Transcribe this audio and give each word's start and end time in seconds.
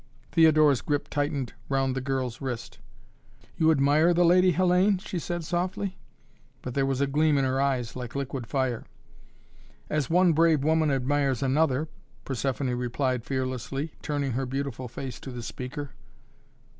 Theodora's 0.31 0.81
grip 0.81 1.09
tightened 1.11 1.53
round 1.69 1.95
the 1.95 2.01
girl's 2.01 2.41
wrist. 2.41 2.79
"You 3.55 3.69
admire 3.69 4.15
the 4.15 4.25
Lady 4.25 4.51
Hellayne?" 4.51 4.97
she 4.99 5.19
said 5.19 5.43
softly, 5.43 5.99
but 6.63 6.73
there 6.73 6.87
was 6.87 7.01
a 7.01 7.05
gleam 7.05 7.37
in 7.37 7.45
her 7.45 7.61
eyes 7.61 7.95
like 7.95 8.15
liquid 8.15 8.47
fire. 8.47 8.83
"As 9.91 10.09
one 10.09 10.33
brave 10.33 10.63
woman 10.63 10.89
admires 10.89 11.43
another!" 11.43 11.87
Persephoné 12.25 12.75
replied 12.75 13.25
fearlessly, 13.25 13.93
turning 14.01 14.31
her 14.31 14.47
beautiful 14.47 14.87
face 14.87 15.19
to 15.19 15.29
the 15.29 15.43
speaker. 15.43 15.91